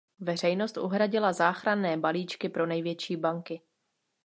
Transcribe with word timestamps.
Veřejnost 0.19 0.77
uhradila 0.77 1.33
záchranné 1.33 1.97
balíčky 1.97 2.49
pro 2.49 2.65
největší 2.65 3.17
banky. 3.17 3.61